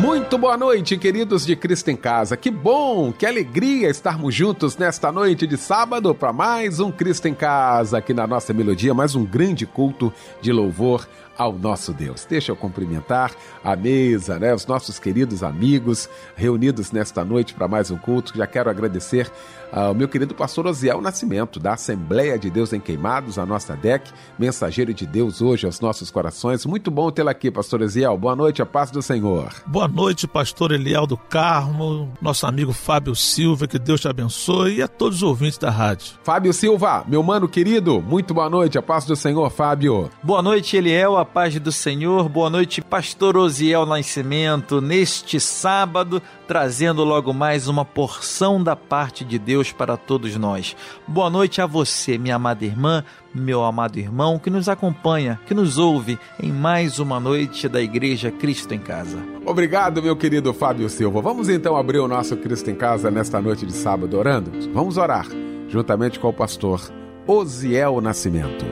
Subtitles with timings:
[0.00, 2.36] Muito boa noite, queridos de Cristo em Casa.
[2.36, 7.34] Que bom, que alegria estarmos juntos nesta noite de sábado para mais um Cristo em
[7.34, 12.26] Casa aqui na nossa melodia, mais um grande culto de louvor ao nosso Deus.
[12.28, 13.30] Deixa eu cumprimentar
[13.62, 18.36] a mesa, né, os nossos queridos amigos reunidos nesta noite para mais um culto.
[18.36, 19.30] Já quero agradecer
[19.70, 24.10] ao meu querido pastor Osiel Nascimento, da Assembleia de Deus em Queimados, a nossa DEC,
[24.38, 26.66] mensageiro de Deus hoje aos nossos corações.
[26.66, 28.16] Muito bom tê-lo aqui, pastor Osiel.
[28.16, 29.52] Boa noite, a paz do Senhor.
[29.66, 34.82] Boa noite, pastor Eliel do Carmo, nosso amigo Fábio Silva, que Deus te abençoe e
[34.82, 36.14] a todos os ouvintes da rádio.
[36.22, 40.10] Fábio Silva, meu mano querido, muito boa noite, a paz do Senhor, Fábio.
[40.22, 42.28] Boa noite, Eliel, a paz do Senhor.
[42.28, 49.38] Boa noite, pastor Osiel Nascimento, neste sábado, trazendo logo mais uma porção da parte de
[49.38, 50.74] Deus para todos nós.
[51.06, 55.76] Boa noite a você, minha amada irmã, meu amado irmão, que nos acompanha, que nos
[55.76, 59.18] ouve em mais uma noite da Igreja Cristo em Casa.
[59.44, 61.20] Obrigado, meu querido Fábio Silva.
[61.20, 64.50] Vamos então abrir o nosso Cristo em Casa nesta noite de sábado orando?
[64.72, 65.26] Vamos orar,
[65.68, 66.80] juntamente com o pastor
[67.26, 68.64] Osiel Nascimento.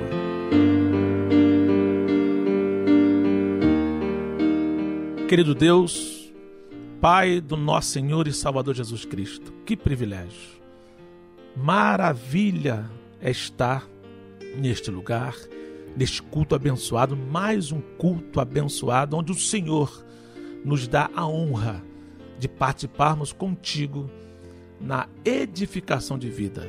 [5.28, 6.32] Querido Deus,
[7.00, 10.60] Pai do nosso Senhor e Salvador Jesus Cristo, que privilégio,
[11.56, 12.88] maravilha
[13.20, 13.88] é estar
[14.56, 15.34] neste lugar,
[15.96, 20.06] neste culto abençoado, mais um culto abençoado, onde o Senhor
[20.64, 21.82] nos dá a honra
[22.38, 24.08] de participarmos contigo
[24.80, 26.68] na edificação de vida.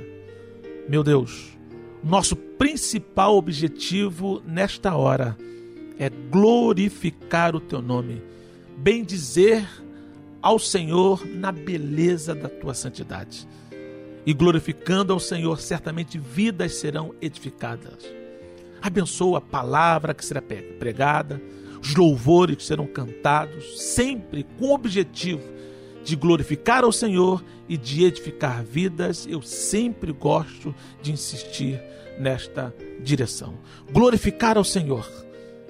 [0.90, 1.56] Meu Deus,
[2.04, 5.38] nosso principal objetivo nesta hora
[6.00, 8.20] é glorificar o teu nome
[8.78, 9.68] bem dizer
[10.42, 13.48] ao Senhor na beleza da tua santidade.
[14.26, 18.06] E glorificando ao Senhor, certamente vidas serão edificadas.
[18.82, 21.42] Abençoa a palavra que será pregada,
[21.82, 25.44] os louvores que serão cantados, sempre com o objetivo
[26.04, 29.26] de glorificar ao Senhor e de edificar vidas.
[29.28, 31.82] Eu sempre gosto de insistir
[32.20, 33.56] nesta direção.
[33.92, 35.10] Glorificar ao Senhor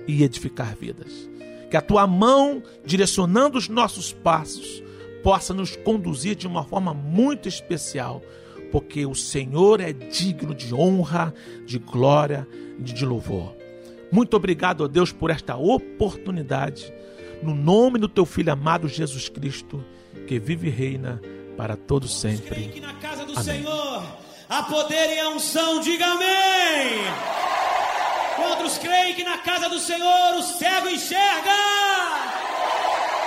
[0.08, 1.37] e edificar vidas
[1.70, 4.84] que a tua mão, direcionando os nossos passos,
[5.24, 8.22] possa nos conduzir de uma forma muito especial,
[8.72, 11.34] porque o Senhor é digno de honra,
[11.66, 12.48] de glória
[12.80, 13.56] e de louvor.
[14.12, 16.94] Muito obrigado, ó Deus, por esta oportunidade,
[17.44, 19.84] no nome do teu Filho amado Jesus Cristo,
[20.28, 21.22] que vive e reina
[21.58, 22.70] para todo sempre.
[22.70, 23.44] Que na casa do amém.
[23.44, 24.04] Senhor
[24.50, 27.67] há poder e a unção, diga amém.
[28.38, 31.58] Outros creem que na casa do Senhor o cego enxerga.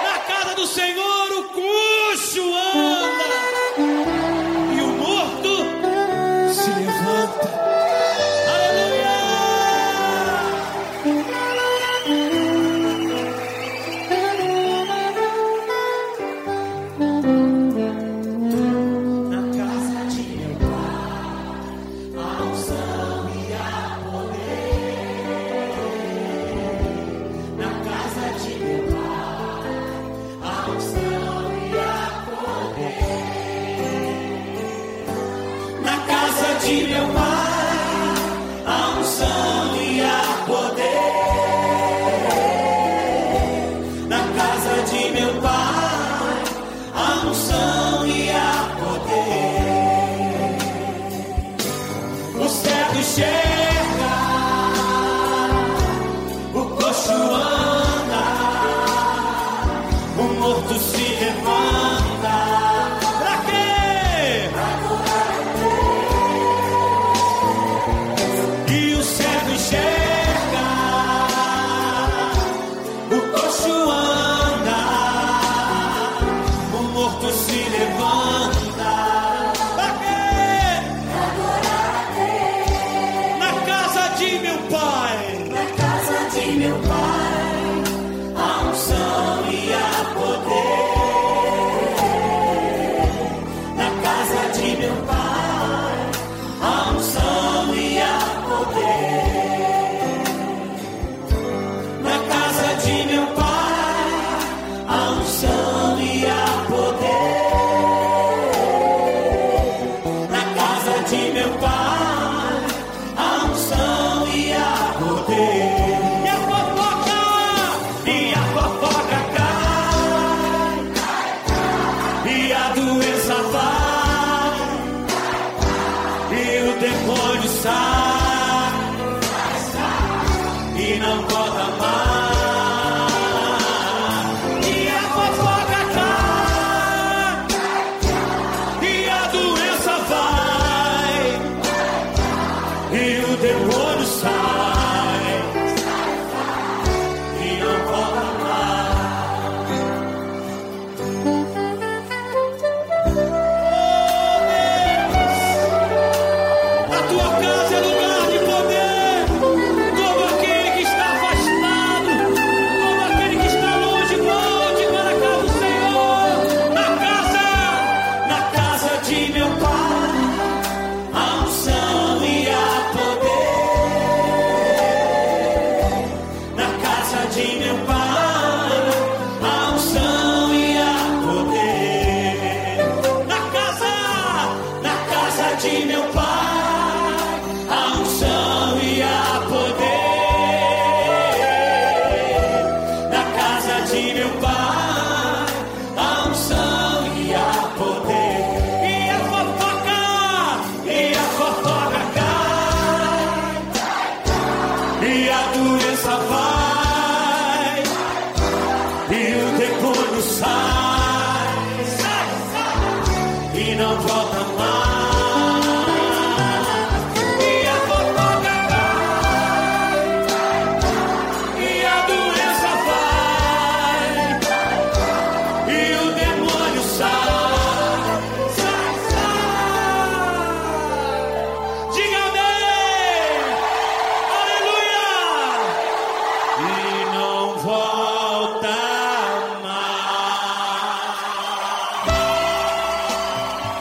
[0.03, 2.90] Na casa do Senhor o coxo anda.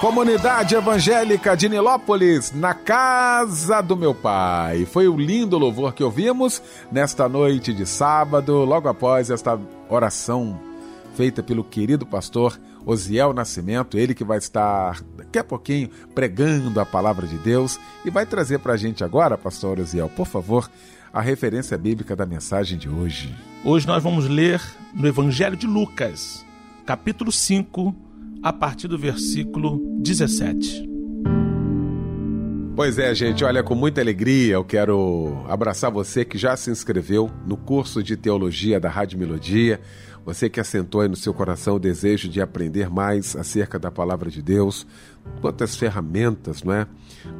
[0.10, 4.84] Comunidade Evangélica de Nilópolis, na casa do meu pai.
[4.86, 10.60] Foi o lindo louvor que ouvimos nesta noite de sábado, logo após esta oração
[11.14, 16.86] feita pelo querido pastor Osiel Nascimento, ele que vai estar daqui a pouquinho pregando a
[16.88, 20.72] palavra de Deus e vai trazer para a gente agora, pastor Osiel, por favor,
[21.14, 23.32] a referência bíblica da mensagem de hoje.
[23.64, 24.60] Hoje nós vamos ler
[24.92, 26.44] no Evangelho de Lucas,
[26.84, 28.09] capítulo 5,
[28.42, 30.88] a partir do versículo 17.
[32.76, 37.30] Pois é, gente, olha, com muita alegria eu quero abraçar você que já se inscreveu
[37.46, 39.82] no curso de teologia da Rádio Melodia,
[40.30, 44.30] você que assentou aí no seu coração o desejo de aprender mais acerca da palavra
[44.30, 44.86] de Deus,
[45.42, 46.86] quantas ferramentas, não é?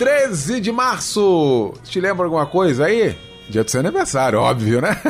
[0.02, 1.74] 13 de março.
[1.84, 3.14] Te lembra alguma coisa aí?
[3.48, 5.00] Dia do seu aniversário, óbvio, né?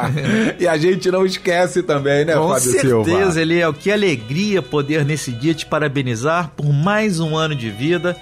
[0.58, 3.40] e a gente não esquece também, né, Com Fábio certeza, Silva?
[3.42, 3.74] Eliel.
[3.74, 8.16] Que alegria poder nesse dia te parabenizar por mais um ano de vida.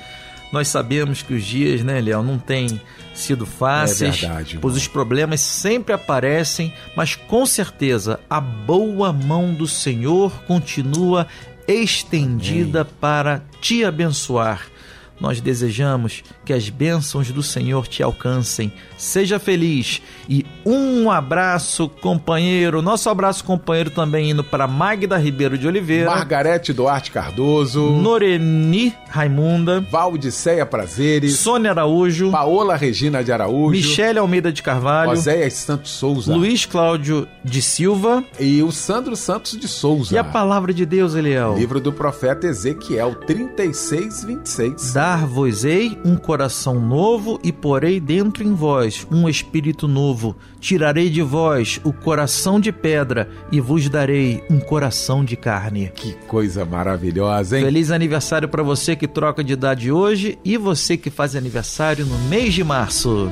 [0.53, 2.81] Nós sabemos que os dias, né, Eliel, não têm
[3.15, 9.55] sido fáceis, É verdade, pois os problemas sempre aparecem, mas com certeza a boa mão
[9.55, 11.29] do Senhor continua
[11.69, 14.76] estendida para te abençoar.
[15.21, 18.73] Nós desejamos que as bênçãos do Senhor te alcancem.
[18.97, 22.83] Seja feliz e um abraço, companheiro.
[22.83, 29.81] Nosso abraço, companheiro, também indo para Magda Ribeiro de Oliveira, Margarete Duarte Cardoso, Noreni Raimunda,
[29.91, 36.35] Valdiceia Prazeres, Sônia Araújo, Paola Regina de Araújo, Michele Almeida de Carvalho, Oséias Santos Souza
[36.35, 40.15] Luiz Cláudio de Silva e o Sandro Santos de Souza.
[40.15, 41.55] e a palavra de Deus, Eliel.
[41.57, 44.97] Livro do profeta Ezequiel 36, 26.
[45.07, 50.35] Dar-vos-ei um coração novo e porei dentro em vós um espírito novo.
[50.59, 55.93] Tirarei de vós o coração de pedra e vos darei um coração de carne.
[55.95, 57.65] Que coisa maravilhosa, hein?
[57.65, 62.19] Feliz aniversário para você que troca de idade hoje e você que faz aniversário no
[62.29, 63.31] mês de março.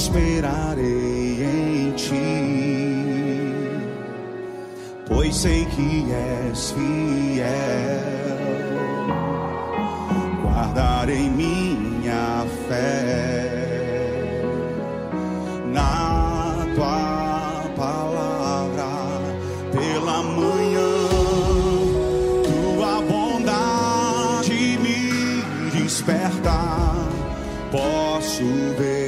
[0.00, 3.52] esperarei em ti,
[5.06, 7.44] pois sei que és fiel,
[10.42, 14.22] guardarei minha fé
[15.66, 18.92] na tua palavra
[19.70, 20.92] pela manhã.
[22.48, 26.58] Tua bondade me desperta,
[27.70, 28.44] posso
[28.78, 28.99] ver.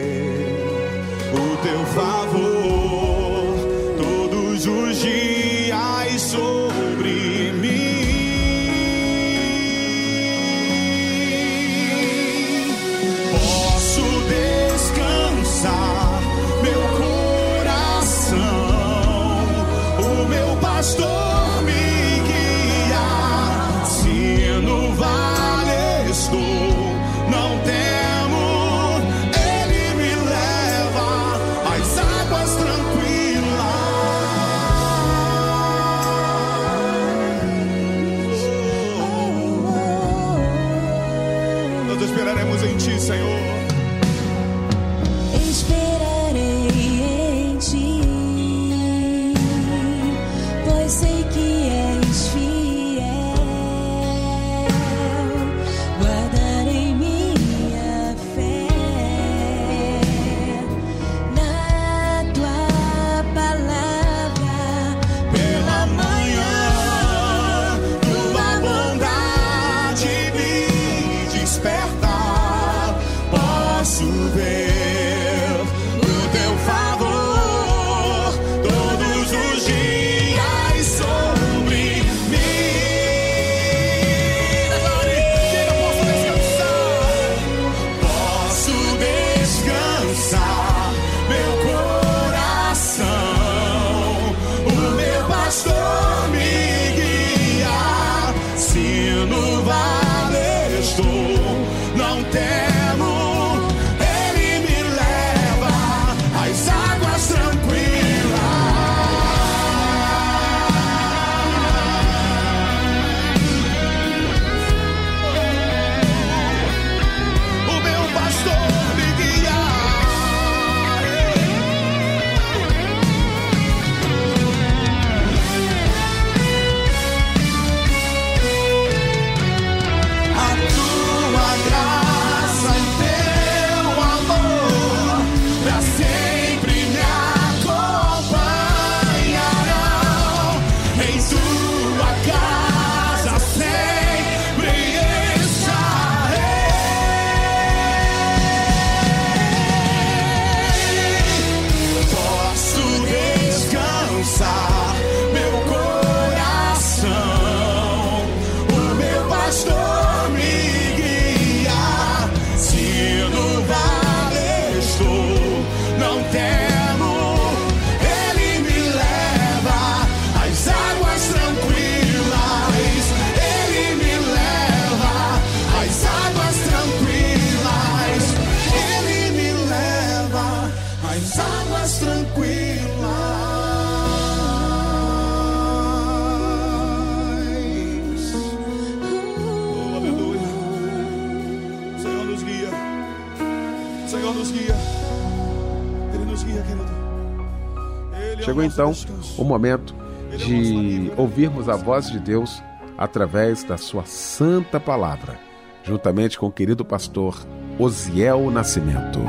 [198.52, 198.92] Chegou então
[199.38, 199.94] o momento
[200.36, 202.62] de ouvirmos a voz de Deus
[202.98, 205.40] através da sua santa palavra,
[205.82, 207.46] juntamente com o querido pastor
[207.78, 209.20] Osiel Nascimento.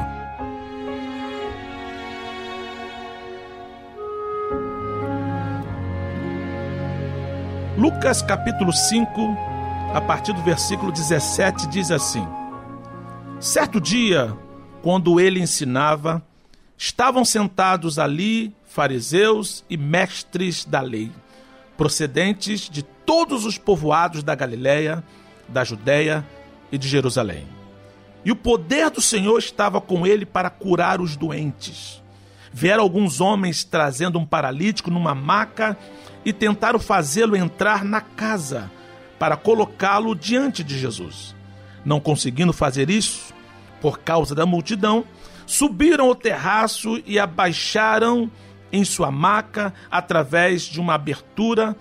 [7.78, 9.08] Lucas capítulo 5,
[9.94, 12.28] a partir do versículo 17, diz assim:
[13.40, 14.36] Certo dia,
[14.82, 16.22] quando ele ensinava,
[16.78, 21.12] estavam sentados ali fariseus e mestres da lei,
[21.78, 25.04] procedentes de todos os povoados da Galiléia,
[25.48, 26.26] da Judéia
[26.72, 27.48] e de Jerusalém.
[28.26, 32.02] E o poder do Senhor estava com ele para curar os doentes.
[32.52, 35.78] Vieram alguns homens trazendo um paralítico numa maca
[36.26, 38.72] e tentaram fazê-lo entrar na casa
[39.20, 41.36] para colocá-lo diante de Jesus.
[41.86, 43.36] Não conseguindo fazer isso,
[43.80, 45.06] por causa da multidão,
[45.46, 48.32] subiram ao terraço e abaixaram
[48.74, 51.76] em sua maca através de uma abertura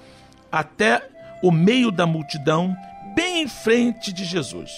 [0.51, 1.09] até
[1.43, 2.77] o meio da multidão,
[3.17, 4.71] bem em frente de Jesus.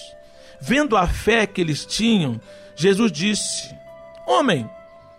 [0.61, 2.39] Vendo a fé que eles tinham,
[2.75, 3.75] Jesus disse:
[4.25, 4.67] Homem,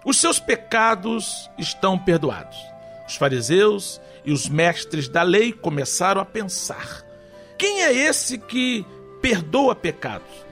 [0.05, 2.57] os seus pecados estão perdoados.
[3.07, 7.05] Os fariseus e os mestres da lei começaram a pensar:
[7.59, 8.85] quem é esse que
[9.21, 10.47] perdoa pecados?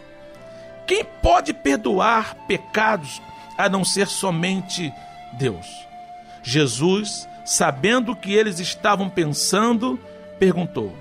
[0.86, 3.22] Quem pode perdoar pecados
[3.56, 4.92] a não ser somente
[5.38, 5.66] Deus?
[6.44, 9.98] Jesus, sabendo o que eles estavam pensando,
[10.38, 10.94] perguntou: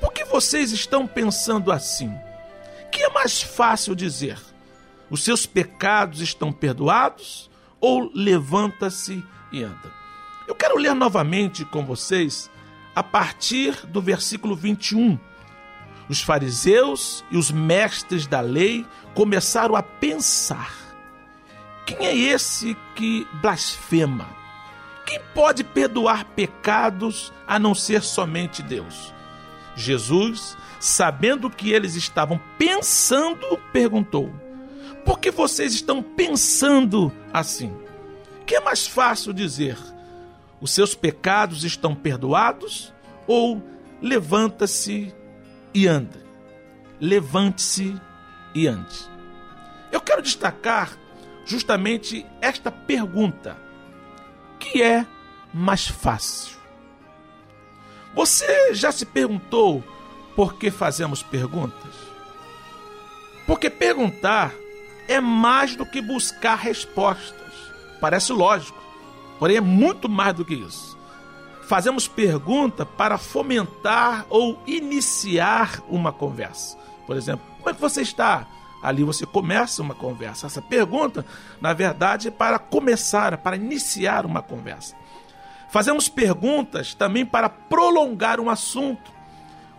[0.00, 2.12] Por que vocês estão pensando assim?
[2.90, 4.38] Que é mais fácil dizer:
[5.10, 7.50] Os seus pecados estão perdoados?
[7.78, 9.22] Ou levanta-se
[9.52, 9.92] e anda?
[10.48, 12.50] Eu quero ler novamente com vocês
[12.94, 15.18] a partir do versículo 21.
[16.08, 20.74] Os fariseus e os mestres da lei começaram a pensar:
[21.86, 24.39] quem é esse que blasfema?
[25.10, 29.12] Quem pode perdoar pecados a não ser somente Deus?
[29.74, 34.32] Jesus, sabendo que eles estavam pensando, perguntou:
[35.04, 37.76] Por que vocês estão pensando assim?
[38.46, 39.76] Que é mais fácil dizer:
[40.60, 42.94] Os seus pecados estão perdoados?
[43.26, 43.60] Ou
[44.00, 45.12] levanta-se
[45.74, 46.24] e anda?
[47.00, 48.00] Levante-se
[48.54, 49.10] e ande.
[49.90, 50.96] Eu quero destacar
[51.44, 53.69] justamente esta pergunta:
[54.60, 55.04] que é
[55.52, 56.56] mais fácil?
[58.14, 59.82] Você já se perguntou
[60.36, 61.94] por que fazemos perguntas?
[63.46, 64.52] Porque perguntar
[65.08, 67.52] é mais do que buscar respostas.
[68.00, 68.78] Parece lógico,
[69.38, 70.96] porém é muito mais do que isso.
[71.62, 76.76] Fazemos pergunta para fomentar ou iniciar uma conversa.
[77.06, 78.46] Por exemplo, como é que você está?
[78.82, 80.46] Ali você começa uma conversa.
[80.46, 81.24] Essa pergunta,
[81.60, 84.94] na verdade, é para começar, para iniciar uma conversa.
[85.70, 89.12] Fazemos perguntas também para prolongar um assunto.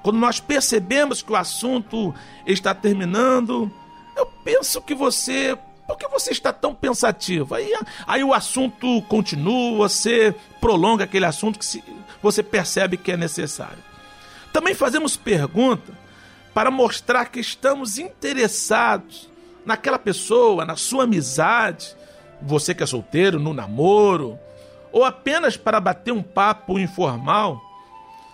[0.02, 2.14] Quando nós percebemos que o assunto
[2.46, 3.72] está terminando,
[4.16, 5.58] eu penso que você.
[5.88, 7.54] Por que você está tão pensativo?
[7.54, 7.74] Aí,
[8.08, 11.84] aí o assunto continua, você prolonga aquele assunto que
[12.22, 13.84] você percebe que é necessário.
[14.54, 16.01] Também fazemos pergunta
[16.54, 19.30] para mostrar que estamos interessados
[19.66, 21.96] naquela pessoa, na sua amizade,
[22.42, 24.38] você que é solteiro, no namoro,
[24.92, 27.62] ou apenas para bater um papo informal.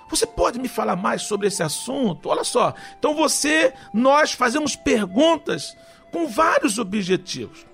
[0.09, 2.29] Você pode me falar mais sobre esse assunto?
[2.29, 2.73] Olha só.
[2.97, 5.75] Então você, nós fazemos perguntas
[6.11, 7.65] com vários objetivos.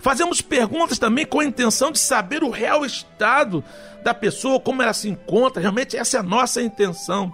[0.00, 3.62] Fazemos perguntas também com a intenção de saber o real estado
[4.02, 5.60] da pessoa, como ela se encontra.
[5.60, 7.32] Realmente essa é a nossa intenção.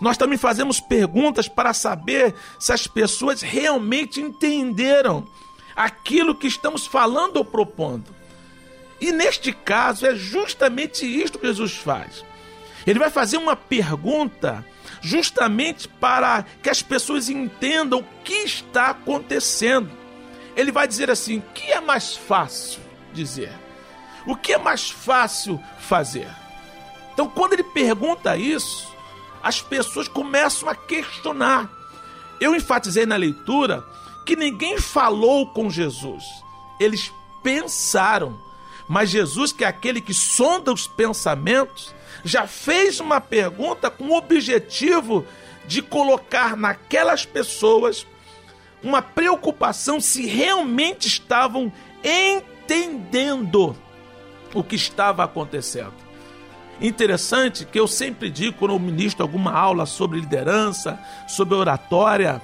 [0.00, 5.26] Nós também fazemos perguntas para saber se as pessoas realmente entenderam
[5.74, 8.14] aquilo que estamos falando ou propondo.
[9.00, 12.24] E neste caso é justamente isto que Jesus faz.
[12.86, 14.64] Ele vai fazer uma pergunta
[15.00, 19.90] justamente para que as pessoas entendam o que está acontecendo.
[20.56, 22.80] Ele vai dizer assim: o que é mais fácil
[23.12, 23.52] dizer?
[24.26, 26.28] O que é mais fácil fazer?
[27.12, 28.93] Então, quando ele pergunta isso,
[29.44, 31.70] as pessoas começam a questionar.
[32.40, 33.84] Eu enfatizei na leitura
[34.24, 36.24] que ninguém falou com Jesus,
[36.80, 38.42] eles pensaram.
[38.88, 44.16] Mas Jesus, que é aquele que sonda os pensamentos, já fez uma pergunta com o
[44.16, 45.26] objetivo
[45.66, 48.06] de colocar naquelas pessoas
[48.82, 53.76] uma preocupação se realmente estavam entendendo
[54.54, 56.03] o que estava acontecendo.
[56.80, 62.42] Interessante que eu sempre digo quando eu ministro alguma aula sobre liderança, sobre oratória,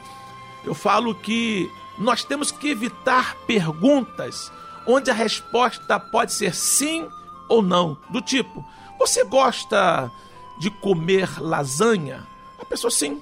[0.64, 4.50] eu falo que nós temos que evitar perguntas
[4.86, 7.08] onde a resposta pode ser sim
[7.48, 8.64] ou não, do tipo:
[8.98, 10.10] você gosta
[10.58, 12.26] de comer lasanha?
[12.58, 13.20] A pessoa sim.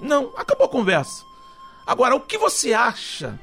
[0.00, 1.24] Não, acabou a conversa.
[1.86, 3.38] Agora, o que você acha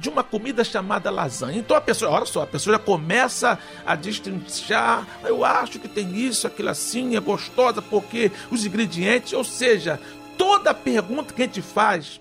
[0.00, 1.58] de uma comida chamada lasanha.
[1.58, 6.16] Então a pessoa, olha só, a pessoa já começa a destrinchar, eu acho que tem
[6.16, 10.00] isso, aquilo assim, é gostosa porque os ingredientes, ou seja,
[10.38, 12.18] toda pergunta que a gente faz,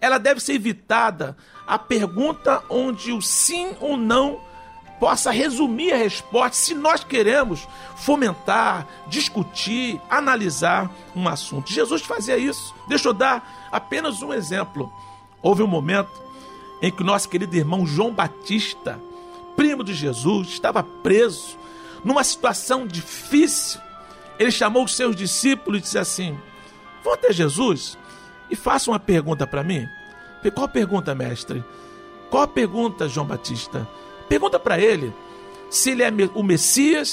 [0.00, 1.36] ela deve ser evitada.
[1.66, 4.40] A pergunta onde o sim ou não
[5.00, 11.72] possa resumir a resposta, se nós queremos fomentar, discutir, analisar um assunto.
[11.72, 12.72] Jesus fazia isso.
[12.88, 14.92] Deixa eu dar apenas um exemplo.
[15.42, 16.25] Houve um momento
[16.80, 19.00] em que o nosso querido irmão João Batista,
[19.54, 21.56] primo de Jesus, estava preso
[22.04, 23.80] numa situação difícil.
[24.38, 26.38] Ele chamou os seus discípulos e disse assim:
[27.02, 27.96] Vão até Jesus
[28.50, 29.86] e façam uma pergunta para mim.
[30.54, 31.64] Qual a pergunta, mestre?
[32.30, 33.88] Qual a pergunta, João Batista?
[34.28, 35.12] Pergunta para ele
[35.68, 37.12] se ele é o Messias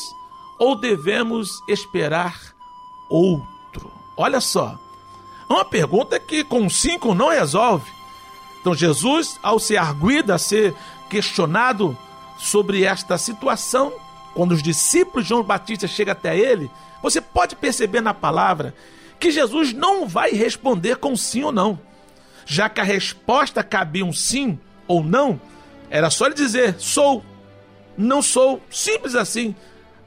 [0.59, 2.39] ou devemos esperar
[3.09, 3.91] outro.
[4.15, 4.77] Olha só,
[5.49, 7.91] é uma pergunta que com cinco não resolve.
[8.63, 10.73] Então Jesus, ao ser arguido, a ser
[11.09, 11.97] questionado
[12.37, 13.91] sobre esta situação,
[14.33, 16.71] quando os discípulos de João Batista chegam até ele,
[17.01, 18.73] você pode perceber na palavra
[19.19, 21.77] que Jesus não vai responder com sim ou não.
[22.45, 25.41] Já que a resposta cabia um sim ou não,
[25.89, 27.21] era só ele dizer sou,
[27.97, 29.53] não sou, simples assim.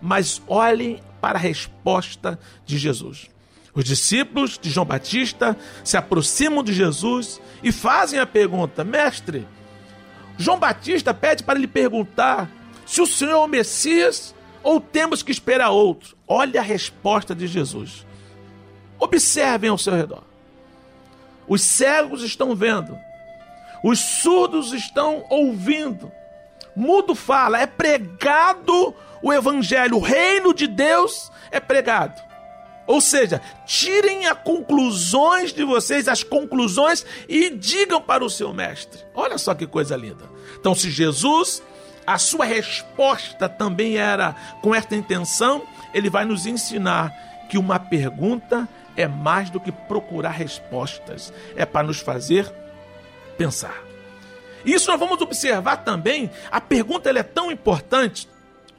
[0.00, 3.28] Mas olhem para a resposta de Jesus.
[3.76, 9.46] Os discípulos de João Batista se aproximam de Jesus e fazem a pergunta: Mestre,
[10.38, 12.50] João Batista pede para lhe perguntar
[12.86, 16.16] se o Senhor é o Messias ou temos que esperar outro.
[16.26, 18.06] Olha a resposta de Jesus.
[18.98, 20.22] Observem ao seu redor.
[21.46, 22.98] Os cegos estão vendo,
[23.84, 26.10] os surdos estão ouvindo,
[26.74, 32.25] mudo fala, é pregado o evangelho, o reino de Deus é pregado.
[32.87, 39.01] Ou seja, tirem as conclusões de vocês, as conclusões, e digam para o seu mestre.
[39.14, 40.25] Olha só que coisa linda.
[40.59, 41.62] Então, se Jesus,
[42.07, 47.12] a sua resposta também era com esta intenção, ele vai nos ensinar
[47.49, 52.51] que uma pergunta é mais do que procurar respostas, é para nos fazer
[53.37, 53.83] pensar.
[54.64, 58.29] Isso nós vamos observar também, a pergunta é tão importante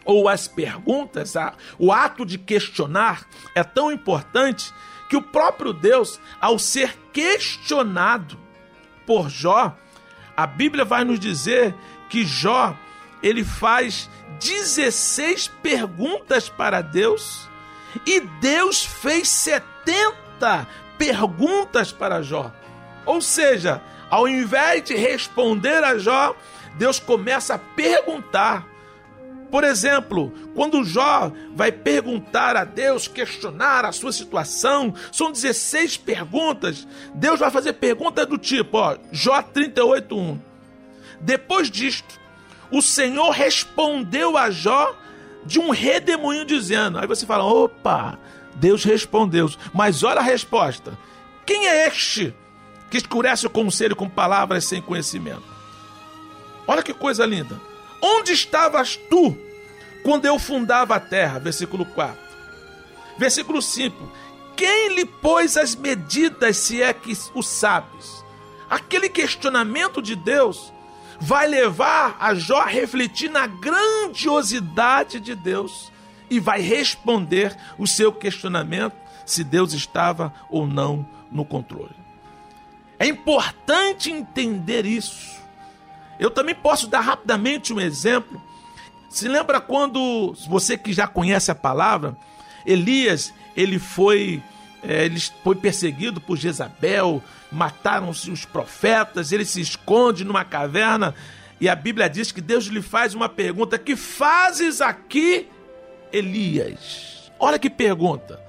[0.08, 1.34] ou as perguntas,
[1.78, 4.74] o ato de questionar é tão importante
[5.10, 8.39] que o próprio Deus, ao ser questionado
[9.06, 9.78] por Jó,
[10.36, 11.76] a Bíblia vai nos dizer
[12.10, 12.74] que Jó
[13.22, 17.50] ele faz 16 perguntas para Deus
[18.06, 20.67] e Deus fez 70
[20.98, 22.52] perguntas para Jó.
[23.06, 26.34] Ou seja, ao invés de responder a Jó,
[26.76, 28.65] Deus começa a perguntar
[29.49, 36.88] por exemplo, quando Jó vai perguntar a Deus, questionar a sua situação, são 16 perguntas.
[37.13, 40.38] Deus vai fazer perguntas do tipo, ó, Jó 38:1.
[41.21, 42.19] Depois disto,
[42.71, 44.93] o Senhor respondeu a Jó
[45.45, 46.99] de um redemoinho dizendo.
[46.99, 48.19] Aí você fala: "Opa,
[48.55, 49.49] Deus respondeu".
[49.73, 50.97] Mas olha a resposta.
[51.45, 52.36] Quem é este
[52.91, 55.43] que escurece o conselho com palavras sem conhecimento?
[56.67, 57.66] Olha que coisa linda.
[58.01, 59.38] Onde estavas tu
[60.03, 61.39] quando eu fundava a terra?
[61.39, 62.17] Versículo 4.
[63.17, 64.12] Versículo 5.
[64.55, 68.23] Quem lhe pôs as medidas, se é que o sabes?
[68.69, 70.73] Aquele questionamento de Deus
[71.19, 75.91] vai levar a Jó a refletir na grandiosidade de Deus
[76.29, 81.95] e vai responder o seu questionamento se Deus estava ou não no controle.
[82.99, 85.38] É importante entender isso.
[86.19, 88.41] Eu também posso dar rapidamente um exemplo.
[89.10, 92.17] Se lembra quando você que já conhece a palavra,
[92.65, 94.43] Elias, ele foi
[94.84, 101.15] é, ele foi perseguido por Jezabel, mataram-se os profetas, ele se esconde numa caverna
[101.60, 105.47] e a Bíblia diz que Deus lhe faz uma pergunta: Que fazes aqui,
[106.12, 107.32] Elias?
[107.39, 108.39] Olha que pergunta.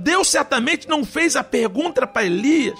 [0.00, 2.78] Deus certamente não fez a pergunta para Elias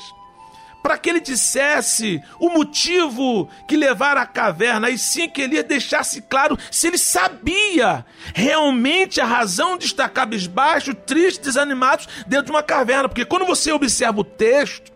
[0.86, 6.22] para que ele dissesse o motivo que levara à caverna, e sim que ele deixasse
[6.22, 12.62] claro se ele sabia realmente a razão de estar cabisbaixo, triste, desanimado dentro de uma
[12.62, 13.08] caverna.
[13.08, 14.92] Porque quando você observa o texto,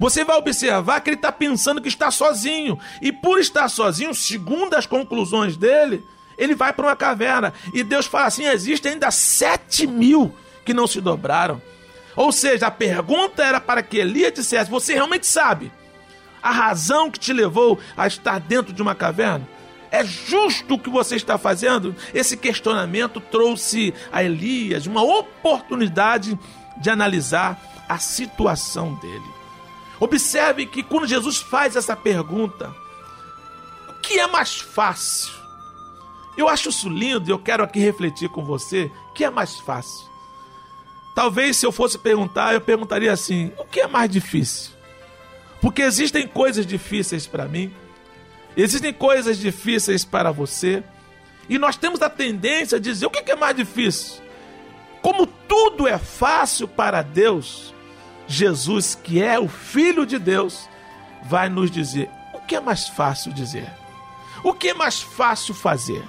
[0.00, 2.76] você vai observar que ele está pensando que está sozinho.
[3.00, 6.02] E por estar sozinho, segundo as conclusões dele,
[6.36, 7.54] ele vai para uma caverna.
[7.72, 11.62] E Deus fala assim: existem ainda sete mil que não se dobraram.
[12.20, 15.72] Ou seja, a pergunta era para que Elias dissesse: Você realmente sabe
[16.42, 19.48] a razão que te levou a estar dentro de uma caverna?
[19.90, 21.96] É justo o que você está fazendo?
[22.12, 26.38] Esse questionamento trouxe a Elias uma oportunidade
[26.76, 29.24] de analisar a situação dele.
[29.98, 32.70] Observe que quando Jesus faz essa pergunta,
[34.02, 35.32] que é mais fácil?
[36.36, 38.92] Eu acho isso lindo e eu quero aqui refletir com você.
[39.08, 40.09] O que é mais fácil?
[41.20, 44.70] Talvez se eu fosse perguntar, eu perguntaria assim: o que é mais difícil?
[45.60, 47.70] Porque existem coisas difíceis para mim,
[48.56, 50.82] existem coisas difíceis para você,
[51.46, 54.22] e nós temos a tendência a dizer: o que é mais difícil?
[55.02, 57.74] Como tudo é fácil para Deus,
[58.26, 60.70] Jesus, que é o Filho de Deus,
[61.24, 63.70] vai nos dizer: o que é mais fácil dizer?
[64.42, 66.02] O que é mais fácil fazer?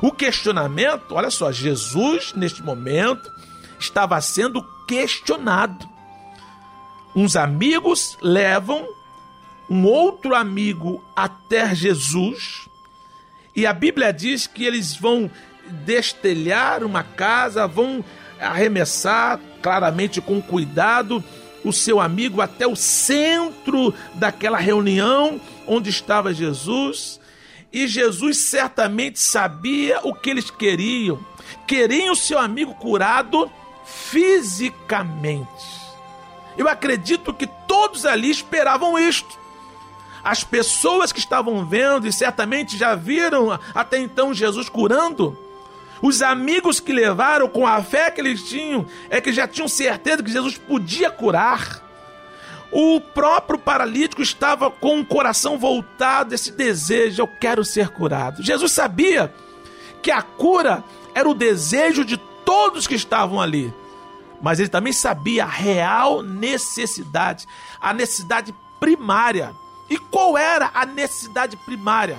[0.00, 3.30] O questionamento, olha só, Jesus, neste momento,
[3.78, 5.88] estava sendo questionado.
[7.14, 8.86] Uns amigos levam
[9.68, 12.68] um outro amigo até Jesus,
[13.54, 15.30] e a Bíblia diz que eles vão
[15.84, 18.04] destelhar uma casa, vão
[18.40, 21.22] arremessar claramente com cuidado
[21.64, 27.20] o seu amigo até o centro daquela reunião onde estava Jesus.
[27.72, 31.18] E Jesus certamente sabia o que eles queriam.
[31.66, 33.50] Queriam o seu amigo curado
[33.88, 35.88] fisicamente.
[36.56, 39.38] Eu acredito que todos ali esperavam isto.
[40.22, 45.38] As pessoas que estavam vendo e certamente já viram até então Jesus curando,
[46.02, 50.22] os amigos que levaram com a fé que eles tinham, é que já tinham certeza
[50.22, 51.82] que Jesus podia curar.
[52.70, 58.42] O próprio paralítico estava com o coração voltado, esse desejo, eu quero ser curado.
[58.42, 59.32] Jesus sabia
[60.02, 62.18] que a cura era o desejo de
[62.48, 63.74] todos que estavam ali.
[64.40, 67.46] Mas ele também sabia a real necessidade,
[67.78, 69.54] a necessidade primária.
[69.90, 72.16] E qual era a necessidade primária?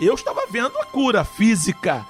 [0.00, 2.06] Eu estava vendo a cura física,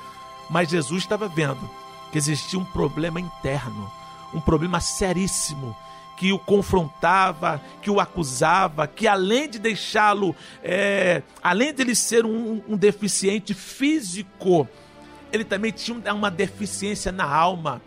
[0.50, 1.70] mas Jesus estava vendo
[2.12, 3.90] que existia um problema interno,
[4.34, 5.74] um problema seríssimo
[6.18, 12.26] que o confrontava, que o acusava, que além de deixá-lo, é, além de ele ser
[12.26, 14.68] um, um deficiente físico,
[15.34, 17.82] ele também tinha uma deficiência na alma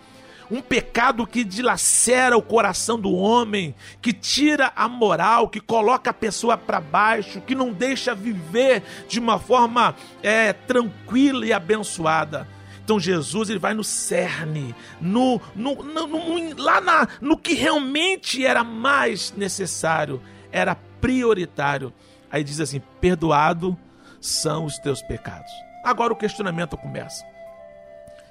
[0.50, 6.14] um pecado que dilacera o coração do homem, que tira a moral, que coloca a
[6.14, 12.48] pessoa para baixo, que não deixa viver de uma forma é, tranquila e abençoada.
[12.84, 18.46] Então Jesus ele vai no cerne, no, no, no, no, lá na, no que realmente
[18.46, 21.94] era mais necessário, era prioritário.
[22.32, 23.78] Aí diz assim: perdoado
[24.22, 25.52] são os teus pecados.
[25.84, 27.26] Agora o questionamento começa.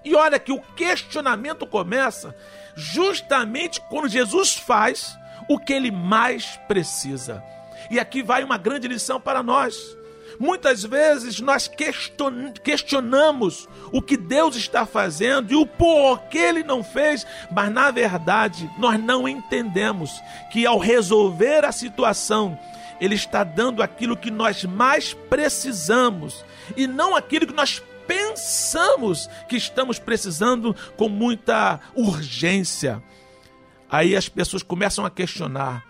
[0.06, 2.32] E olha que o questionamento começa
[2.76, 7.42] justamente quando Jesus faz o que ele mais precisa.
[7.90, 9.96] E aqui vai uma grande lição para nós.
[10.38, 11.68] Muitas vezes nós
[12.62, 18.70] questionamos o que Deus está fazendo e o porquê ele não fez, mas na verdade
[18.78, 22.56] nós não entendemos que ao resolver a situação,
[23.00, 26.44] ele está dando aquilo que nós mais precisamos
[26.76, 33.02] e não aquilo que nós pensamos que estamos precisando com muita urgência.
[33.90, 35.84] Aí as pessoas começam a questionar.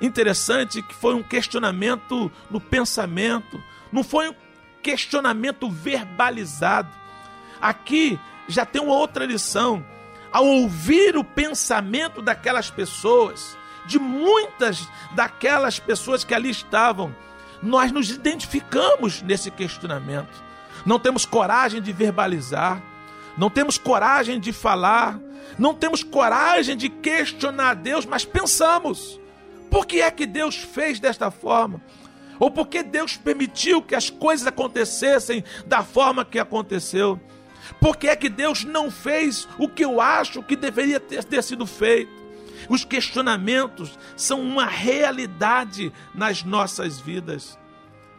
[0.00, 4.34] Interessante que foi um questionamento no pensamento, não foi um
[4.82, 6.90] questionamento verbalizado.
[7.60, 9.84] Aqui já tem uma outra lição.
[10.30, 13.56] Ao ouvir o pensamento daquelas pessoas,
[13.86, 17.14] de muitas daquelas pessoas que ali estavam,
[17.62, 20.47] nós nos identificamos nesse questionamento
[20.88, 22.82] não temos coragem de verbalizar,
[23.36, 25.20] não temos coragem de falar,
[25.58, 29.20] não temos coragem de questionar Deus, mas pensamos:
[29.70, 31.78] por que é que Deus fez desta forma?
[32.40, 37.20] Ou por que Deus permitiu que as coisas acontecessem da forma que aconteceu?
[37.78, 41.42] Por que é que Deus não fez o que eu acho que deveria ter, ter
[41.42, 42.10] sido feito?
[42.66, 47.58] Os questionamentos são uma realidade nas nossas vidas.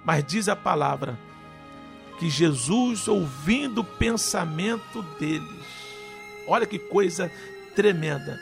[0.05, 1.17] Mas diz a palavra
[2.19, 5.65] que Jesus, ouvindo o pensamento deles,
[6.45, 7.31] olha que coisa
[7.73, 8.37] tremenda.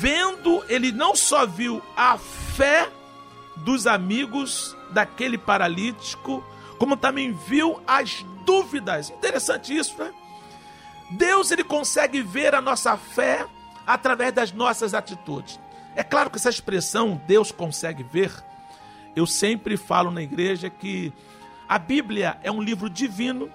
[0.00, 2.88] Vendo, ele não só viu a fé
[3.58, 6.42] dos amigos daquele paralítico,
[6.78, 9.10] como também viu as dúvidas.
[9.10, 10.10] Interessante isso, né?
[11.10, 13.46] Deus ele consegue ver a nossa fé
[13.86, 15.60] através das nossas atitudes.
[15.94, 18.32] É claro que essa expressão Deus consegue ver,
[19.14, 21.12] eu sempre falo na igreja que
[21.68, 23.50] a Bíblia é um livro divino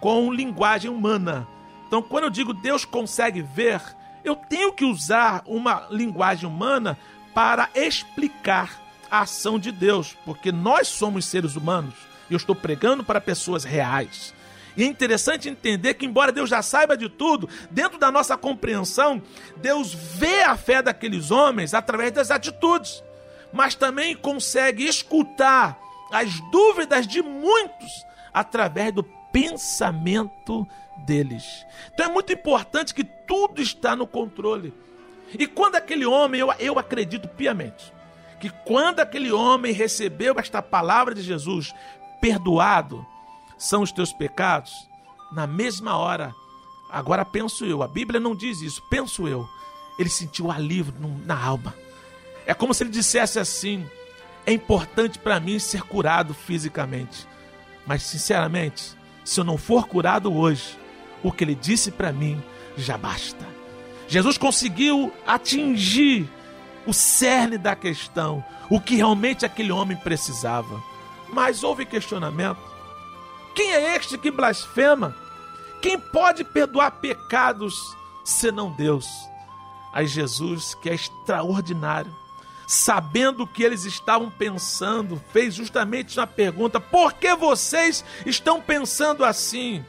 [0.00, 1.46] com linguagem humana.
[1.86, 3.80] Então, quando eu digo Deus consegue ver,
[4.24, 6.98] eu tenho que usar uma linguagem humana
[7.34, 11.94] para explicar a ação de Deus, porque nós somos seres humanos.
[12.30, 14.34] Eu estou pregando para pessoas reais.
[14.76, 19.22] E é interessante entender que, embora Deus já saiba de tudo, dentro da nossa compreensão,
[19.56, 23.02] Deus vê a fé daqueles homens através das atitudes,
[23.52, 25.78] mas também consegue escutar
[26.14, 30.66] as dúvidas de muitos através do pensamento
[31.04, 31.66] deles.
[31.92, 34.72] Então é muito importante que tudo está no controle.
[35.36, 37.92] E quando aquele homem, eu, eu acredito piamente,
[38.38, 41.74] que quando aquele homem recebeu esta palavra de Jesus,
[42.20, 43.04] perdoado
[43.58, 44.72] são os teus pecados,
[45.32, 46.32] na mesma hora,
[46.88, 49.48] agora penso eu, a Bíblia não diz isso, penso eu,
[49.98, 51.74] ele sentiu alívio na alma.
[52.46, 53.84] É como se ele dissesse assim:
[54.46, 57.26] é importante para mim ser curado fisicamente,
[57.86, 60.78] mas sinceramente, se eu não for curado hoje,
[61.22, 62.42] o que ele disse para mim
[62.76, 63.46] já basta.
[64.06, 66.28] Jesus conseguiu atingir
[66.86, 70.82] o cerne da questão, o que realmente aquele homem precisava.
[71.32, 72.60] Mas houve questionamento.
[73.54, 75.16] Quem é este que blasfema?
[75.80, 77.74] Quem pode perdoar pecados
[78.24, 79.06] senão Deus?
[79.92, 82.14] Aí Jesus, que é extraordinário,
[82.66, 89.24] sabendo o que eles estavam pensando, fez justamente uma pergunta: por que vocês estão pensando
[89.24, 89.84] assim?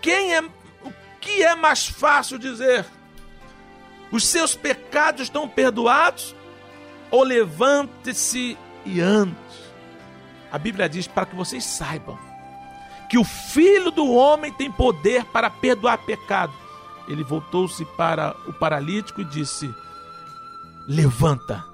[0.00, 2.86] Quem é o que é mais fácil dizer?
[4.10, 6.34] Os seus pecados estão perdoados?
[7.10, 9.36] Ou levante-se e ande?
[10.50, 12.18] A Bíblia diz para que vocês saibam
[13.10, 16.52] que o Filho do Homem tem poder para perdoar pecado.
[17.08, 19.68] Ele voltou-se para o paralítico e disse:
[20.92, 21.64] Levanta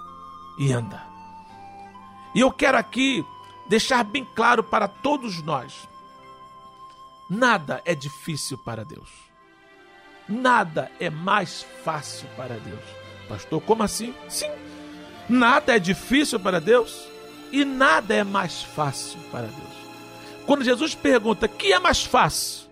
[0.58, 1.02] e anda.
[2.34, 3.24] E eu quero aqui
[3.66, 5.88] deixar bem claro para todos nós:
[7.30, 9.08] nada é difícil para Deus.
[10.28, 12.84] Nada é mais fácil para Deus.
[13.26, 14.14] Pastor, como assim?
[14.28, 14.50] Sim.
[15.30, 17.08] Nada é difícil para Deus
[17.50, 20.44] e nada é mais fácil para Deus.
[20.44, 22.68] Quando Jesus pergunta: "Que é mais fácil?"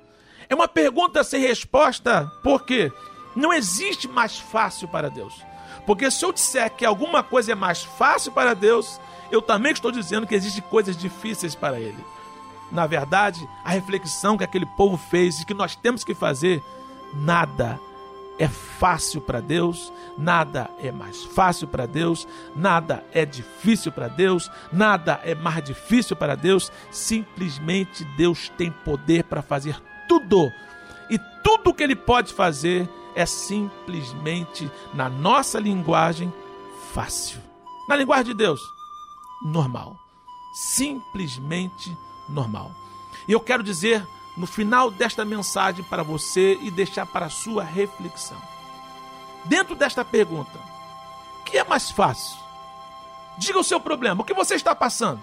[0.46, 2.92] É uma pergunta sem resposta, porque
[3.34, 5.32] não existe mais fácil para Deus.
[5.86, 9.90] Porque se eu disser que alguma coisa é mais fácil para Deus, eu também estou
[9.90, 12.04] dizendo que existem coisas difíceis para Ele.
[12.72, 16.62] Na verdade, a reflexão que aquele povo fez e que nós temos que fazer,
[17.12, 17.78] nada
[18.38, 24.50] é fácil para Deus, nada é mais fácil para Deus, nada é difícil para Deus,
[24.72, 30.52] nada é mais difícil para Deus, simplesmente Deus tem poder para fazer tudo.
[31.08, 36.32] E tudo que ele pode fazer é simplesmente, na nossa linguagem,
[36.92, 37.40] fácil.
[37.88, 38.60] Na linguagem de Deus,
[39.44, 39.96] normal.
[40.54, 41.96] Simplesmente
[42.28, 42.70] normal.
[43.28, 47.62] E eu quero dizer no final desta mensagem para você e deixar para a sua
[47.62, 48.40] reflexão.
[49.44, 50.58] Dentro desta pergunta,
[51.40, 52.38] o que é mais fácil?
[53.38, 55.20] Diga o seu problema, o que você está passando?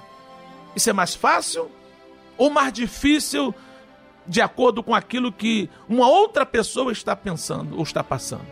[0.75, 1.69] Isso é mais fácil
[2.38, 3.54] ou mais difícil
[4.31, 8.47] de acordo com aquilo que uma outra pessoa está pensando ou está passando?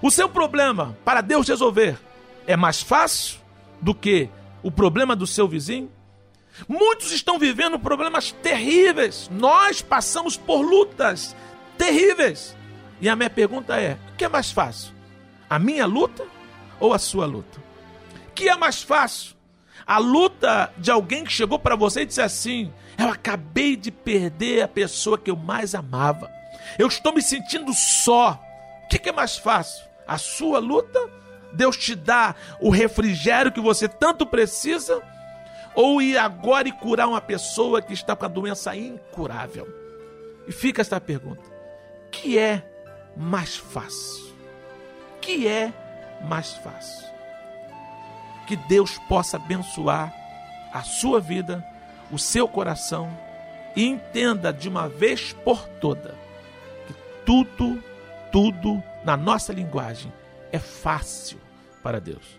[0.00, 1.98] O seu problema, para Deus resolver,
[2.46, 3.38] é mais fácil
[3.82, 4.30] do que
[4.62, 5.92] o problema do seu vizinho?
[6.66, 9.28] Muitos estão vivendo problemas terríveis.
[9.30, 11.36] Nós passamos por lutas
[11.76, 12.56] terríveis.
[12.98, 14.94] E a minha pergunta é: o que é mais fácil?
[15.50, 16.26] A minha luta
[16.80, 17.60] ou a sua luta?
[18.28, 19.36] O que é mais fácil?
[19.86, 24.62] A luta de alguém que chegou para você e disse assim: Eu acabei de perder
[24.62, 26.30] a pessoa que eu mais amava.
[26.78, 28.40] Eu estou me sentindo só.
[28.84, 29.84] O que é mais fácil?
[30.06, 30.98] A sua luta?
[31.52, 35.02] Deus te dá o refrigério que você tanto precisa?
[35.74, 39.66] ou ir agora e curar uma pessoa que está com a doença incurável?
[40.46, 41.42] E fica esta pergunta:
[42.10, 42.62] que é
[43.16, 44.34] mais fácil?
[45.20, 45.72] Que é
[46.22, 47.08] mais fácil?
[48.46, 50.12] Que Deus possa abençoar
[50.72, 51.64] a sua vida,
[52.10, 53.10] o seu coração
[53.76, 56.16] e entenda de uma vez por toda
[56.86, 56.94] que
[57.24, 57.82] tudo,
[58.32, 60.12] tudo na nossa linguagem
[60.52, 61.38] é fácil
[61.82, 62.38] para Deus.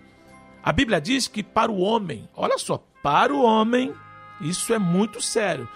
[0.63, 3.93] A Bíblia diz que para o homem, olha só, para o homem,
[4.41, 5.67] isso é muito sério.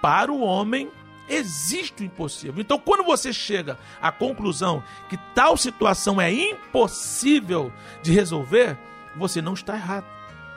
[0.00, 0.90] Para o homem
[1.28, 2.60] existe o impossível.
[2.60, 7.72] Então, quando você chega à conclusão que tal situação é impossível
[8.02, 8.76] de resolver,
[9.16, 10.06] você não está errado.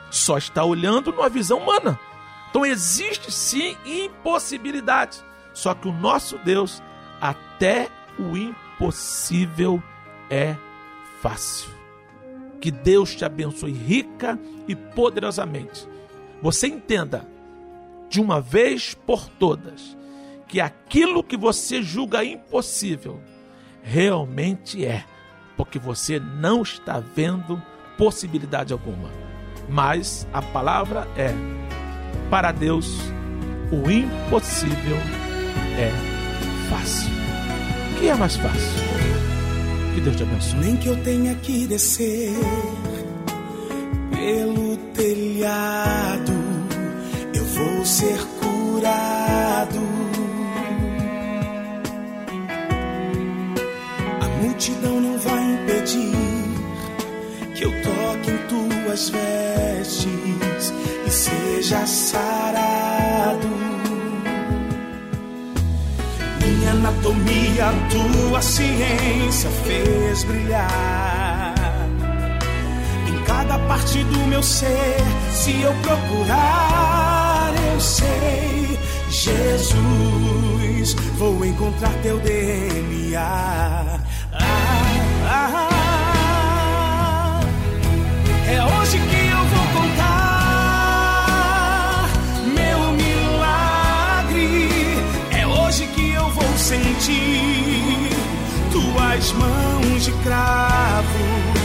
[0.10, 2.00] Só está olhando numa visão humana.
[2.56, 5.22] Então, existe sim impossibilidade.
[5.53, 6.82] Só que o nosso Deus,
[7.20, 9.84] até o impossível
[10.30, 10.56] é
[11.22, 11.70] fácil.
[12.62, 14.39] Que Deus te abençoe rica
[14.70, 15.86] e poderosamente.
[16.41, 17.28] Você entenda
[18.08, 19.97] de uma vez por todas
[20.47, 23.20] que aquilo que você julga impossível
[23.84, 25.03] realmente é,
[25.58, 27.62] porque você não está vendo
[27.97, 29.10] possibilidade alguma.
[29.68, 31.34] Mas a palavra é:
[32.30, 32.98] para Deus,
[33.72, 34.98] o impossível
[35.78, 35.92] é
[36.70, 37.12] fácil.
[37.92, 38.86] O que é mais fácil?
[39.94, 40.60] Que Deus te abençoe.
[40.60, 42.32] Nem que eu tenha que descer
[44.12, 46.46] pelo telhado
[47.56, 49.80] vou ser curado.
[54.22, 56.45] A multidão não vai impedir
[57.56, 60.74] que eu toque em tuas vestes
[61.08, 63.47] e seja sarado.
[66.41, 71.56] Minha anatomia, tua ciência fez brilhar
[73.08, 74.97] em cada parte do meu ser.
[75.32, 78.78] Se eu procurar, eu sei,
[79.10, 84.05] Jesus, vou encontrar teu DNA.
[88.48, 91.26] É hoje que eu vou contar
[92.46, 94.70] meu milagre.
[95.32, 98.12] É hoje que eu vou sentir
[98.72, 101.64] tuas mãos de cravos.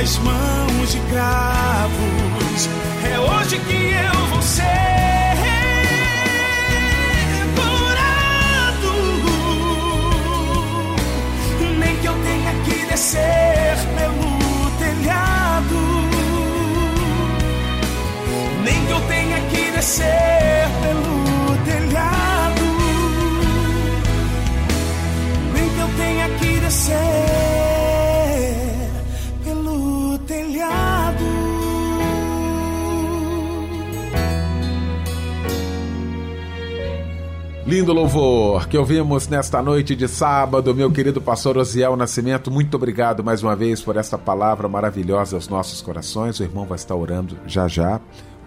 [0.00, 2.68] Tuas mãos de cravos.
[3.04, 4.64] É hoje que eu vou ser
[7.54, 8.92] curado.
[11.78, 15.80] Nem que eu tenha que descer pelo telhado.
[18.64, 20.39] Nem que eu tenha que descer
[37.70, 42.50] Lindo louvor que ouvimos nesta noite de sábado, meu querido pastor Osiel Nascimento.
[42.50, 46.40] Muito obrigado mais uma vez por esta palavra maravilhosa aos nossos corações.
[46.40, 48.00] O irmão vai estar orando já já,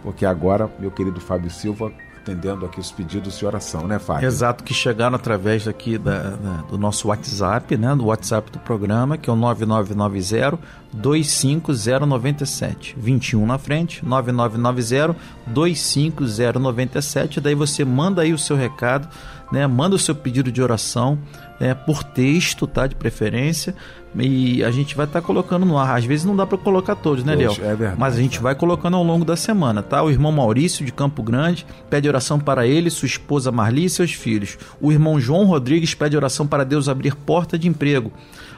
[0.04, 1.90] porque agora, meu querido Fábio Silva,
[2.24, 4.26] atendendo aqui os pedidos de oração, né, Fábio?
[4.26, 7.94] Exato, que chegaram através aqui da, da- do nosso WhatsApp, né?
[7.96, 10.58] Do WhatsApp do programa, que é o 9990
[10.94, 12.96] 25097.
[12.98, 15.16] 21 na frente, 9990
[15.48, 17.42] 25097.
[17.42, 19.08] Daí você manda aí o seu recado,
[19.52, 19.68] né?
[19.68, 21.20] Manda o seu pedido de oração,
[21.60, 21.74] né?
[21.74, 22.88] Por texto, tá?
[22.88, 23.76] De preferência.
[24.16, 25.98] E a gente vai estar colocando no ar.
[25.98, 27.52] Às vezes não dá para colocar todos, né, Léo?
[27.60, 30.04] É verdade, Mas a gente vai colocando ao longo da semana, tá?
[30.04, 34.14] O irmão Maurício de Campo Grande pede oração para ele, sua esposa Marli e seus
[34.14, 34.58] filhos.
[34.80, 38.12] O irmão João Rodrigues pede oração para Deus abrir porta de emprego.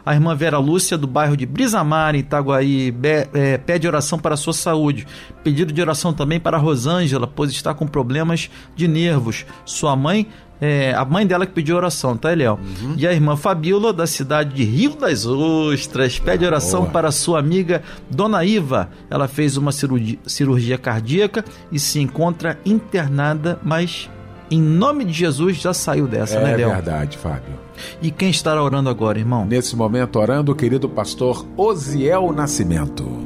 [0.06, 4.36] A irmã Vera Lúcia, do bairro de Brisamar, em Itaguaí, be- é, pede oração para
[4.36, 5.08] a sua saúde.
[5.44, 9.48] Pedido de oração também para a Rosângela, pois está com problemas de nervos.
[9.66, 10.28] Sua mãe,
[10.62, 12.60] é, a mãe dela que pediu oração, tá, Eliel?
[12.98, 16.92] E a irmã Fabíola, da cidade de Rio das Ostras, pede oração boa.
[16.92, 18.90] para sua amiga Dona Iva.
[19.10, 24.10] Ela fez uma cirurgia, cirurgia cardíaca e se encontra internada, mas
[24.50, 26.70] em nome de Jesus já saiu dessa, né, É Léo?
[26.70, 27.54] verdade, Fábio.
[28.02, 29.46] E quem estará orando agora, irmão?
[29.46, 33.25] Nesse momento, orando, o querido pastor Osiel Nascimento.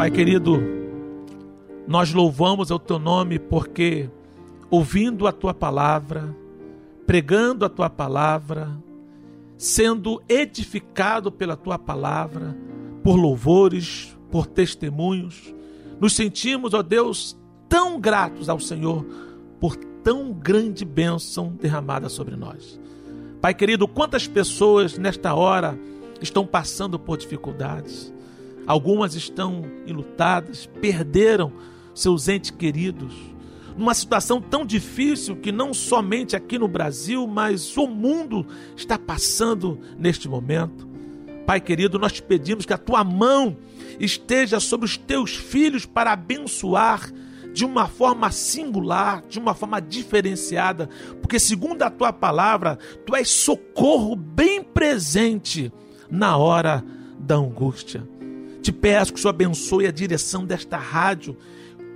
[0.00, 0.58] Pai querido,
[1.86, 4.08] nós louvamos o teu nome porque
[4.70, 6.34] ouvindo a tua palavra,
[7.06, 8.70] pregando a tua palavra,
[9.58, 12.56] sendo edificado pela tua palavra,
[13.02, 15.54] por louvores, por testemunhos,
[16.00, 17.38] nos sentimos, ó Deus,
[17.68, 19.04] tão gratos ao Senhor
[19.60, 22.80] por tão grande bênção derramada sobre nós.
[23.38, 25.78] Pai querido, quantas pessoas nesta hora
[26.22, 28.10] estão passando por dificuldades?
[28.66, 31.52] Algumas estão enlutadas, perderam
[31.94, 33.12] seus entes queridos,
[33.76, 38.46] numa situação tão difícil que não somente aqui no Brasil, mas o mundo
[38.76, 40.88] está passando neste momento.
[41.46, 43.56] Pai querido, nós te pedimos que a tua mão
[43.98, 47.10] esteja sobre os teus filhos para abençoar
[47.52, 50.88] de uma forma singular, de uma forma diferenciada,
[51.20, 55.72] porque segundo a tua palavra, tu és socorro bem presente
[56.08, 56.84] na hora
[57.18, 58.06] da angústia.
[58.70, 61.36] Te peço que o Senhor abençoe a direção desta rádio,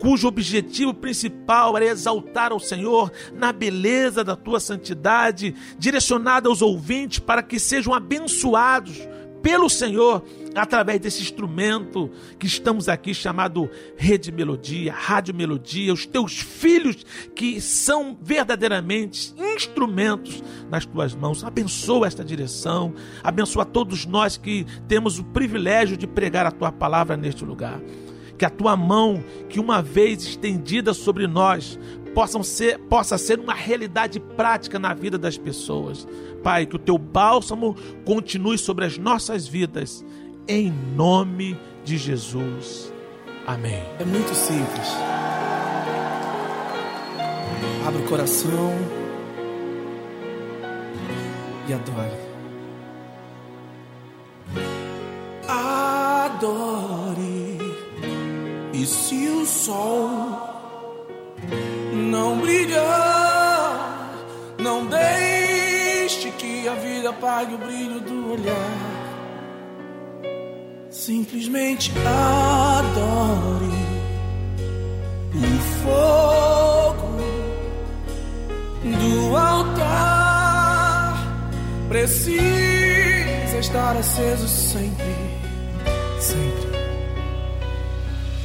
[0.01, 7.20] cujo objetivo principal era exaltar ao Senhor na beleza da tua santidade, direcionada aos ouvintes
[7.20, 8.99] para que sejam abençoados
[9.45, 10.24] pelo Senhor
[10.55, 17.61] através desse instrumento que estamos aqui chamado Rede Melodia, Rádio Melodia, os teus filhos que
[17.61, 21.45] são verdadeiramente instrumentos nas tuas mãos.
[21.45, 27.14] Abençoa esta direção, abençoa todos nós que temos o privilégio de pregar a tua palavra
[27.14, 27.78] neste lugar.
[28.39, 31.78] Que a tua mão, que uma vez estendida sobre nós,
[32.14, 36.07] possam ser, possa ser uma realidade prática na vida das pessoas.
[36.43, 37.74] Pai, que o teu bálsamo
[38.05, 40.05] continue sobre as nossas vidas,
[40.49, 42.93] em nome de Jesus.
[43.47, 43.82] Amém.
[43.99, 44.89] É muito simples.
[47.87, 48.72] Abra o coração
[51.68, 52.24] e adore.
[55.47, 57.04] Adore.
[58.75, 60.11] E se o sol
[61.93, 64.11] não brilhar,
[64.59, 68.95] não deixe que a vida apague o brilho do olhar.
[70.91, 73.70] Simplesmente adore
[75.37, 77.18] o fogo
[78.83, 81.14] do altar.
[81.89, 85.14] Precisa estar aceso sempre,
[86.18, 86.74] sempre.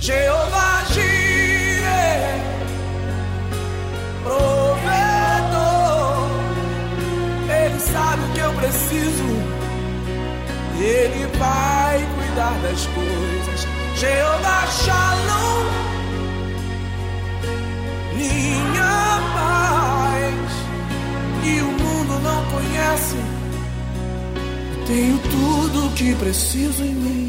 [0.10, 2.42] Jeová Jireh,
[4.24, 5.52] provedor,
[7.48, 9.24] Ele sabe o que eu preciso.
[10.82, 13.68] Ele vai cuidar das coisas.
[13.98, 15.66] Jeová Shalom,
[18.16, 20.34] minha paz,
[21.44, 23.18] que o mundo não conhece.
[24.88, 27.29] Tenho tudo o que preciso em mim.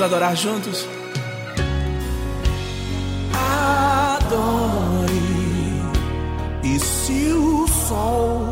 [0.00, 0.88] Vamos adorar juntos?
[4.16, 5.12] Adore.
[6.64, 8.48] E se o sol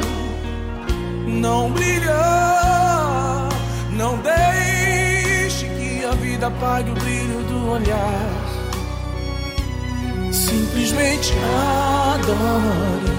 [1.27, 3.49] não brilhar,
[3.93, 8.29] não deixe que a vida apague o brilho do olhar.
[10.31, 11.33] Simplesmente
[12.13, 13.18] adore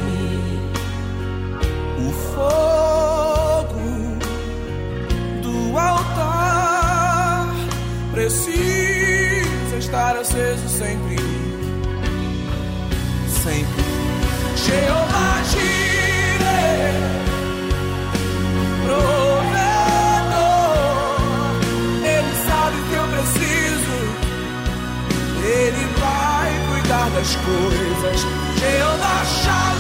[8.30, 11.16] precisa estar aceso sempre,
[13.44, 13.84] sempre.
[14.56, 16.94] Jeová Jireh,
[18.86, 19.10] provedor,
[22.06, 23.98] Ele sabe o que eu preciso,
[25.44, 28.20] Ele vai cuidar das coisas.
[28.60, 29.79] Jeová Shalom.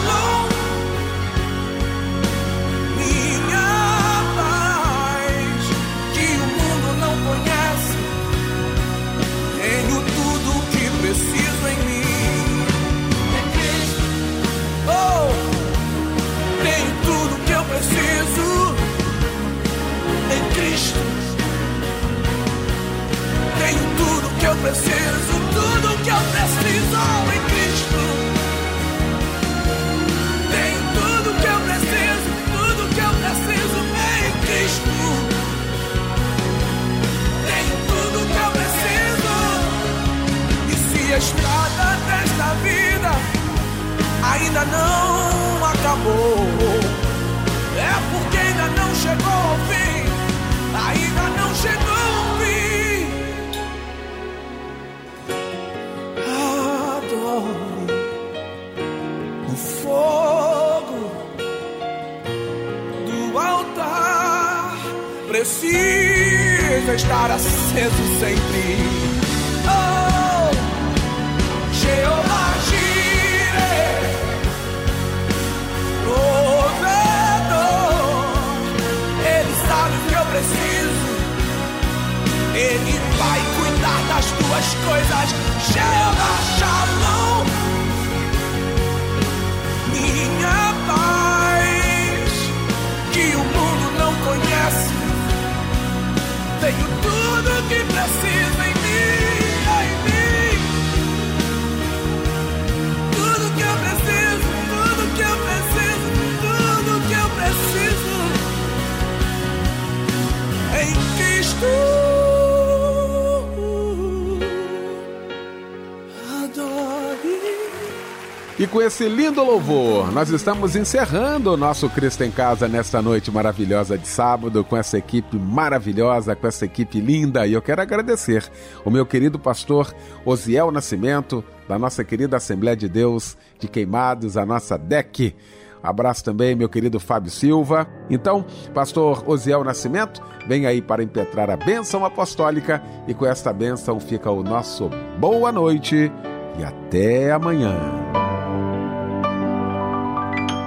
[118.69, 123.97] Com esse lindo louvor, nós estamos encerrando o nosso Cristo em Casa nesta noite maravilhosa
[123.97, 127.47] de sábado, com essa equipe maravilhosa, com essa equipe linda.
[127.47, 128.49] E eu quero agradecer
[128.85, 129.93] o meu querido pastor
[130.23, 135.35] Osiel Nascimento, da nossa querida Assembleia de Deus de Queimados, a nossa DEC.
[135.81, 137.87] Abraço também, meu querido Fábio Silva.
[138.09, 143.99] Então, pastor Osiel Nascimento, vem aí para impetrar a bênção apostólica e com esta bênção
[143.99, 146.11] fica o nosso boa noite
[146.59, 148.28] e até amanhã.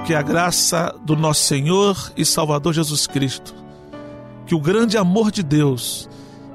[0.04, 3.54] Que a graça do nosso Senhor e Salvador Jesus Cristo,
[4.46, 6.08] que o grande amor de Deus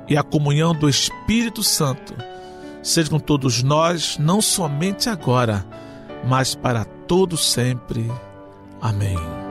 [0.07, 2.13] e a comunhão do Espírito Santo
[2.83, 5.65] seja com todos nós, não somente agora,
[6.25, 8.09] mas para todo sempre.
[8.81, 9.46] Amém.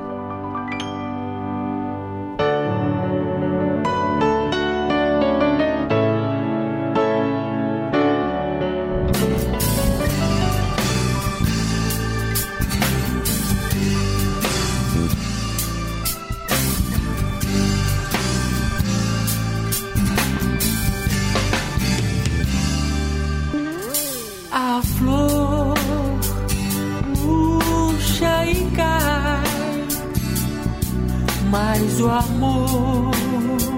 [32.76, 33.70] Amor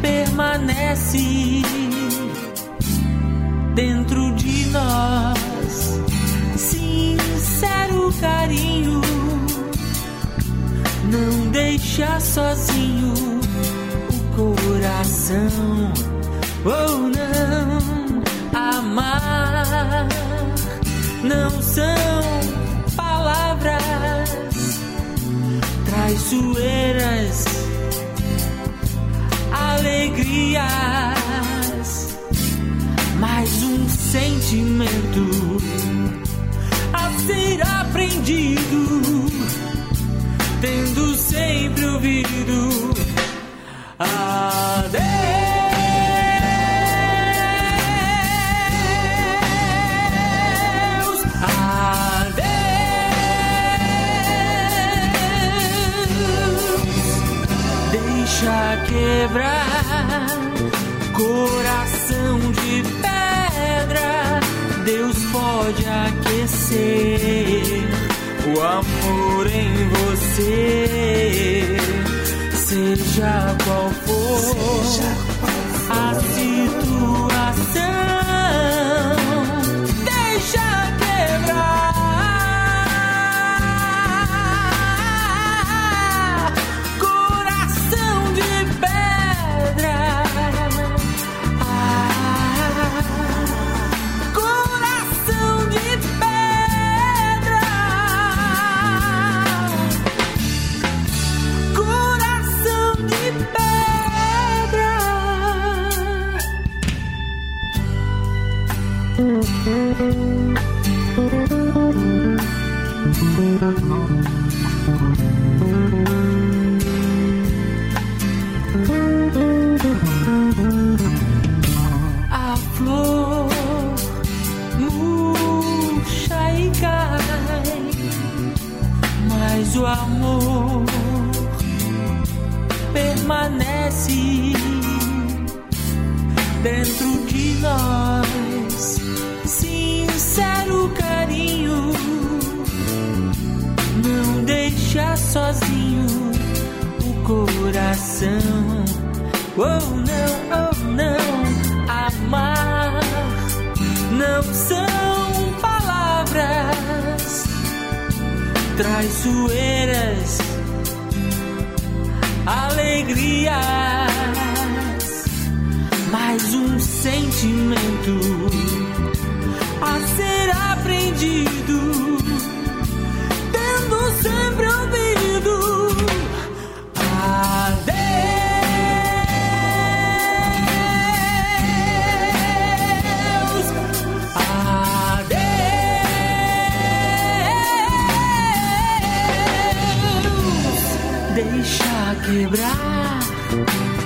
[0.00, 1.62] permanece
[3.74, 6.00] dentro de nós.
[6.56, 9.00] Sincero carinho
[11.04, 13.14] não deixa sozinho
[14.36, 15.92] o coração.
[16.64, 20.08] Oh, não amar
[21.22, 21.84] não são
[22.96, 24.57] palavras
[26.08, 27.44] traiçoeiras,
[29.52, 30.64] alegrias,
[33.18, 35.28] mas um sentimento
[36.94, 39.02] a ser aprendido,
[40.62, 42.94] tendo sempre ouvido.
[43.98, 45.37] Adeus,
[58.40, 60.28] Deixa quebrar
[61.12, 64.38] coração de pedra.
[64.84, 67.82] Deus pode aquecer
[68.46, 71.78] o amor em você.
[72.54, 74.54] Seja qual for
[75.90, 77.97] a situação,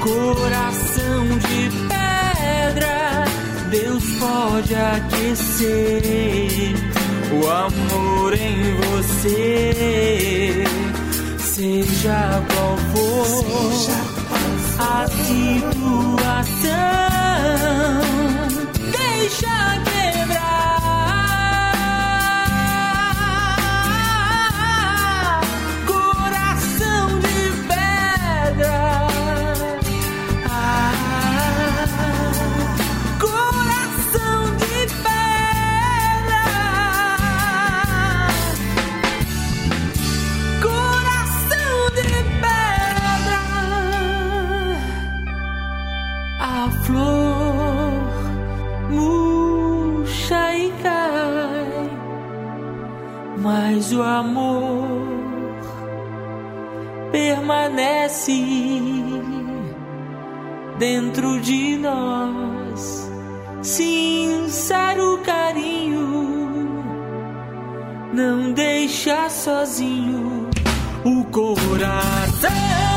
[0.02, 3.24] coração de pedra.
[3.70, 6.02] Deus pode aquecer
[7.32, 10.64] o amor em você.
[11.38, 13.26] Seja qual for
[14.78, 16.72] a situação,
[53.82, 54.86] mas o amor
[57.10, 58.32] permanece
[60.78, 63.10] dentro de nós.
[63.60, 66.06] Sincero carinho
[68.12, 70.48] não deixa sozinho
[71.04, 72.91] o coração.